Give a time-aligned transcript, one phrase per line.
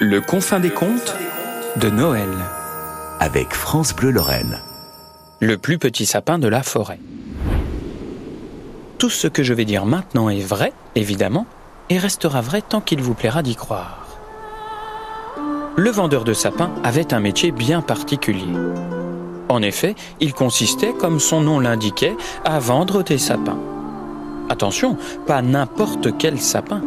[0.00, 1.16] Le confin des contes
[1.76, 2.28] de Noël.
[3.18, 4.60] avec France Bleu Lorraine.
[5.40, 7.00] Le plus petit sapin de la forêt.
[8.98, 11.46] Tout ce que je vais dire maintenant est vrai, évidemment,
[11.88, 14.06] et restera vrai tant qu'il vous plaira d'y croire.
[15.76, 18.52] Le vendeur de sapins avait un métier bien particulier.
[19.48, 23.58] En effet, il consistait, comme son nom l'indiquait, à vendre des sapins.
[24.50, 26.82] Attention, pas n'importe quel sapin.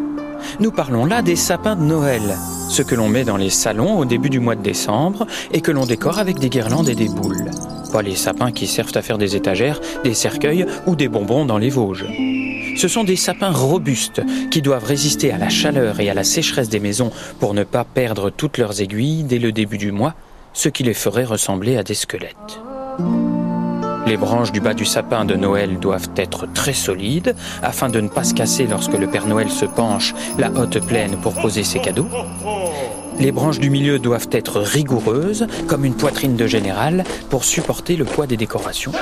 [0.60, 2.38] Nous parlons là des sapins de Noël,
[2.70, 5.72] ce que l'on met dans les salons au début du mois de décembre et que
[5.72, 7.50] l'on décore avec des guirlandes et des boules.
[7.92, 11.58] Pas les sapins qui servent à faire des étagères, des cercueils ou des bonbons dans
[11.58, 12.06] les Vosges.
[12.78, 16.70] Ce sont des sapins robustes qui doivent résister à la chaleur et à la sécheresse
[16.70, 20.14] des maisons pour ne pas perdre toutes leurs aiguilles dès le début du mois,
[20.54, 22.62] ce qui les ferait ressembler à des squelettes.
[24.10, 28.08] Les branches du bas du sapin de Noël doivent être très solides afin de ne
[28.08, 31.78] pas se casser lorsque le Père Noël se penche la haute plaine pour poser ses
[31.78, 32.08] cadeaux.
[33.20, 38.06] Les branches du milieu doivent être rigoureuses, comme une poitrine de général, pour supporter le
[38.06, 38.94] poids des décorations.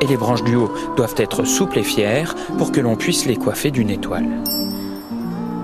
[0.00, 3.36] Et les branches du haut doivent être souples et fières pour que l'on puisse les
[3.36, 4.26] coiffer d'une étoile.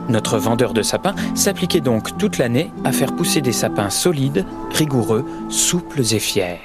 [0.08, 5.24] Notre vendeur de sapins s'appliquait donc toute l'année à faire pousser des sapins solides, rigoureux,
[5.48, 6.60] souples et fiers.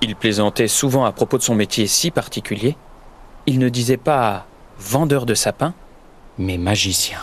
[0.00, 2.76] Il plaisantait souvent à propos de son métier si particulier.
[3.46, 4.46] Il ne disait pas
[4.78, 5.74] vendeur de sapins,
[6.38, 7.18] mais magicien.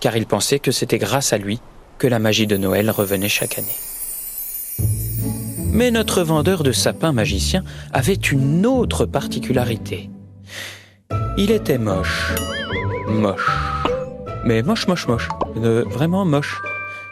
[0.00, 1.60] Car il pensait que c'était grâce à lui
[1.98, 3.76] que la magie de Noël revenait chaque année.
[5.72, 10.10] Mais notre vendeur de sapins magicien avait une autre particularité.
[11.36, 12.32] Il était moche.
[13.08, 13.50] Moche.
[14.44, 15.28] Mais moche, moche, moche.
[15.56, 16.60] Euh, vraiment moche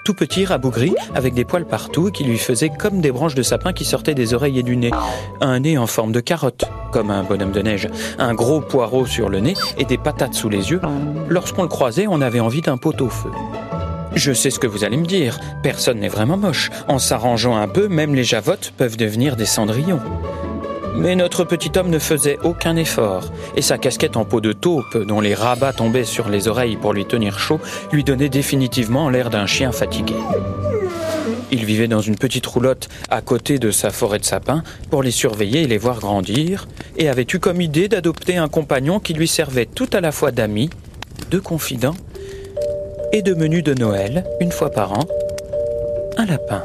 [0.04, 3.72] tout petit, rabougri, avec des poils partout qui lui faisaient comme des branches de sapin
[3.72, 4.90] qui sortaient des oreilles et du nez.
[5.40, 9.28] Un nez en forme de carotte, comme un bonhomme de neige, un gros poireau sur
[9.28, 10.80] le nez et des patates sous les yeux.
[11.28, 13.30] Lorsqu'on le croisait, on avait envie d'un pot au feu.
[14.14, 16.70] Je sais ce que vous allez me dire, personne n'est vraiment moche.
[16.88, 20.00] En s'arrangeant un peu, même les javottes peuvent devenir des cendrillons.
[20.94, 24.96] Mais notre petit homme ne faisait aucun effort, et sa casquette en peau de taupe,
[24.96, 27.60] dont les rabats tombaient sur les oreilles pour lui tenir chaud,
[27.92, 30.14] lui donnait définitivement l'air d'un chien fatigué.
[31.50, 35.10] Il vivait dans une petite roulotte à côté de sa forêt de sapins pour les
[35.10, 36.66] surveiller et les voir grandir,
[36.96, 40.30] et avait eu comme idée d'adopter un compagnon qui lui servait tout à la fois
[40.30, 40.70] d'ami,
[41.30, 41.94] de confident
[43.12, 45.06] et de menu de Noël, une fois par an,
[46.16, 46.64] un lapin.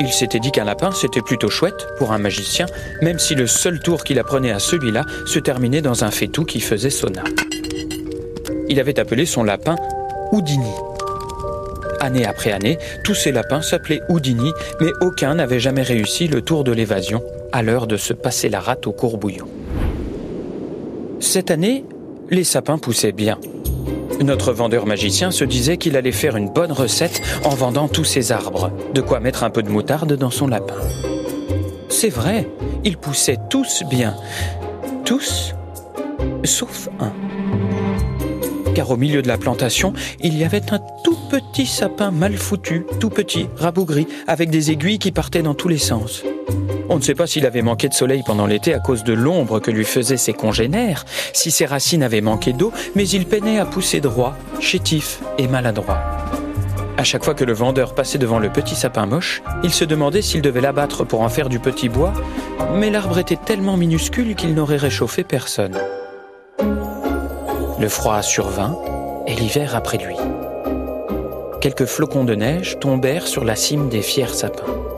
[0.00, 2.64] Il s'était dit qu'un lapin, c'était plutôt chouette pour un magicien,
[3.02, 6.60] même si le seul tour qu'il apprenait à celui-là se terminait dans un fétou qui
[6.60, 7.22] faisait sonna.
[8.70, 9.76] Il avait appelé son lapin
[10.32, 10.72] Houdini.
[12.00, 16.64] Année après année, tous ces lapins s'appelaient Houdini, mais aucun n'avait jamais réussi le tour
[16.64, 17.22] de l'évasion
[17.52, 19.48] à l'heure de se passer la rate au courbouillon.
[21.18, 21.84] Cette année,
[22.30, 23.38] les sapins poussaient bien.
[24.20, 28.32] Notre vendeur magicien se disait qu'il allait faire une bonne recette en vendant tous ses
[28.32, 30.76] arbres, de quoi mettre un peu de moutarde dans son lapin.
[31.88, 32.46] C'est vrai,
[32.84, 34.14] ils poussaient tous bien.
[35.06, 35.54] Tous,
[36.44, 37.12] sauf un.
[38.74, 42.84] Car au milieu de la plantation, il y avait un tout petit sapin mal foutu,
[43.00, 46.22] tout petit, rabougri, avec des aiguilles qui partaient dans tous les sens.
[46.92, 49.60] On ne sait pas s'il avait manqué de soleil pendant l'été à cause de l'ombre
[49.60, 53.64] que lui faisaient ses congénères, si ses racines avaient manqué d'eau, mais il peinait à
[53.64, 56.00] pousser droit, chétif et maladroit.
[56.96, 60.20] À chaque fois que le vendeur passait devant le petit sapin moche, il se demandait
[60.20, 62.12] s'il devait l'abattre pour en faire du petit bois,
[62.74, 65.78] mais l'arbre était tellement minuscule qu'il n'aurait réchauffé personne.
[67.78, 68.76] Le froid survint
[69.28, 70.16] et l'hiver après lui.
[71.60, 74.89] Quelques flocons de neige tombèrent sur la cime des fiers sapins.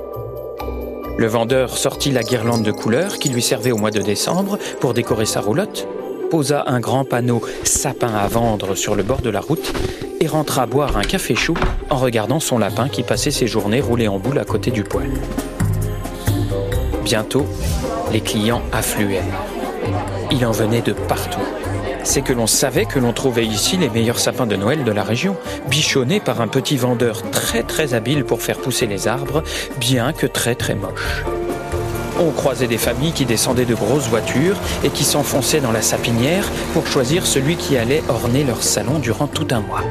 [1.18, 4.94] Le vendeur sortit la guirlande de couleurs qui lui servait au mois de décembre pour
[4.94, 5.86] décorer sa roulotte,
[6.30, 9.72] posa un grand panneau sapin à vendre sur le bord de la route
[10.20, 11.56] et rentra boire un café chaud
[11.90, 15.12] en regardant son lapin qui passait ses journées roulé en boule à côté du poêle.
[17.04, 17.46] Bientôt,
[18.12, 19.24] les clients affluèrent.
[20.30, 21.40] Il en venait de partout.
[22.04, 25.04] C'est que l'on savait que l'on trouvait ici les meilleurs sapins de Noël de la
[25.04, 25.36] région,
[25.68, 29.42] bichonnés par un petit vendeur très très habile pour faire pousser les arbres,
[29.78, 31.24] bien que très très moche.
[32.20, 36.44] On croisait des familles qui descendaient de grosses voitures et qui s'enfonçaient dans la sapinière
[36.72, 39.84] pour choisir celui qui allait orner leur salon durant tout un mois.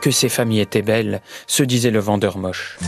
[0.00, 2.78] Que ces familles étaient belles, se disait le vendeur moche.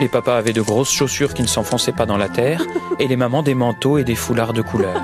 [0.00, 2.62] Les papas avaient de grosses chaussures qui ne s'enfonçaient pas dans la terre
[2.98, 5.00] et les mamans des manteaux et des foulards de couleur.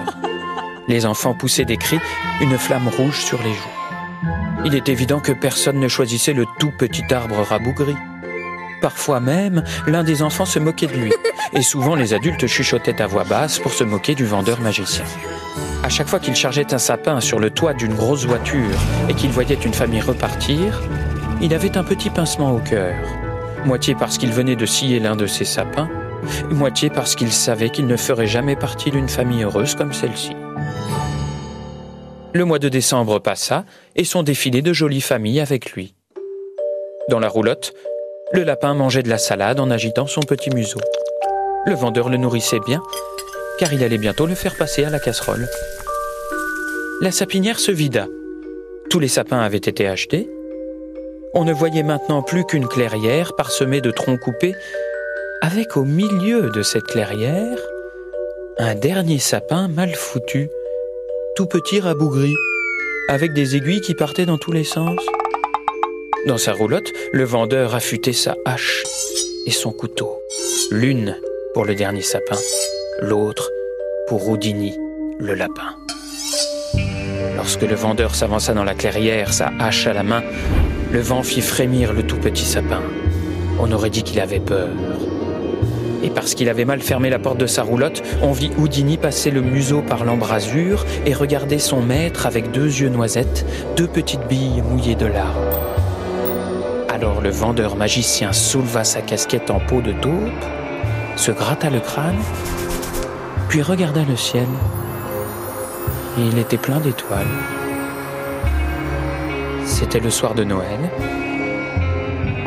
[0.93, 2.01] Les enfants poussaient des cris,
[2.43, 4.29] une flamme rouge sur les joues.
[4.67, 7.97] Il est évident que personne ne choisissait le tout petit arbre rabougri.
[8.83, 11.13] Parfois même, l'un des enfants se moquait de lui,
[11.55, 15.07] et souvent les adultes chuchotaient à voix basse pour se moquer du vendeur magicien.
[15.83, 18.77] À chaque fois qu'il chargeait un sapin sur le toit d'une grosse voiture
[19.09, 20.83] et qu'il voyait une famille repartir,
[21.41, 22.95] il avait un petit pincement au cœur,
[23.65, 25.89] moitié parce qu'il venait de scier l'un de ses sapins,
[26.51, 30.37] moitié parce qu'il savait qu'il ne ferait jamais partie d'une famille heureuse comme celle-ci.
[32.35, 33.65] Le mois de décembre passa
[33.95, 35.95] et son défilé de jolies familles avec lui.
[37.11, 37.75] Dans la roulotte,
[38.33, 40.81] le lapin mangeait de la salade en agitant son petit museau.
[41.67, 42.83] Le vendeur le nourrissait bien,
[43.59, 45.47] car il allait bientôt le faire passer à la casserole.
[47.03, 48.07] La sapinière se vida.
[48.89, 50.29] Tous les sapins avaient été achetés.
[51.35, 54.55] On ne voyait maintenant plus qu'une clairière parsemée de troncs coupés,
[55.43, 57.59] avec au milieu de cette clairière
[58.63, 60.49] un dernier sapin mal foutu,
[61.35, 62.33] tout petit rabougri,
[63.09, 65.01] avec des aiguilles qui partaient dans tous les sens.
[66.29, 68.85] Dans sa roulotte, le vendeur affûtait sa hache
[69.47, 70.23] et son couteau,
[70.71, 71.19] l'une
[71.55, 72.37] pour le dernier sapin,
[73.01, 73.51] l'autre
[74.07, 74.79] pour Houdini,
[75.19, 75.75] le lapin.
[77.35, 80.23] Lorsque le vendeur s'avança dans la clairière, sa hache à la main,
[80.93, 82.83] le vent fit frémir le tout petit sapin.
[83.59, 84.69] On aurait dit qu'il avait peur.
[86.03, 89.31] Et parce qu'il avait mal fermé la porte de sa roulotte, on vit Houdini passer
[89.31, 93.47] le museau par l'embrasure et regarder son maître avec deux yeux noisettes,
[93.77, 95.51] deux petites billes mouillées de larmes.
[96.89, 100.45] Alors le vendeur magicien souleva sa casquette en peau de taupe,
[101.17, 102.19] se gratta le crâne,
[103.49, 104.47] puis regarda le ciel.
[106.19, 107.27] Il était plein d'étoiles.
[109.65, 110.91] C'était le soir de Noël.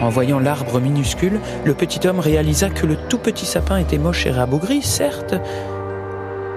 [0.02, 4.26] En voyant l'arbre minuscule, le petit homme réalisa que le tout petit sapin était moche
[4.26, 5.36] et rabougri, certes,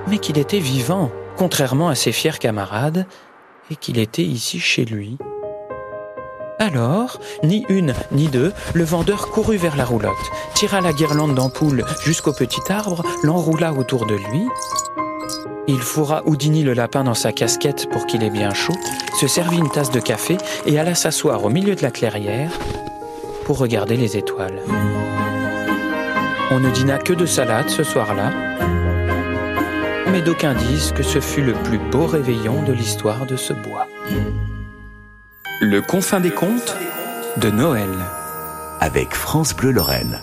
[0.08, 3.06] mais qu'il était vivant, contrairement à ses fiers camarades,
[3.70, 5.18] et qu'il était ici chez lui.
[6.58, 10.16] Alors, ni une ni deux, le vendeur courut vers la roulotte,
[10.54, 14.46] tira la guirlande d'ampoule jusqu'au petit arbre, l'enroula autour de lui.
[15.68, 18.76] Il fourra Houdini le lapin dans sa casquette pour qu'il ait bien chaud,
[19.20, 20.36] se servit une tasse de café
[20.66, 22.50] et alla s'asseoir au milieu de la clairière
[23.48, 24.60] pour regarder les étoiles.
[26.50, 28.30] On ne dîna que de salade ce soir-là,
[30.12, 33.88] mais d'aucuns disent que ce fut le plus beau réveillon de l'histoire de ce bois.
[35.62, 36.76] Le confin des contes
[37.38, 37.88] de Noël
[38.80, 40.20] avec France Bleu Lorraine.